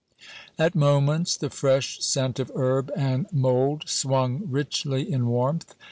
At 0.57 0.73
moments 0.73 1.37
the 1.37 1.51
fresh 1.51 1.99
scent 2.01 2.39
of 2.39 2.51
herb 2.55 2.91
and 2.95 3.31
mould 3.31 3.87
swung 3.87 4.41
richly 4.49 5.03
in 5.13 5.27
warmth. 5.27 5.75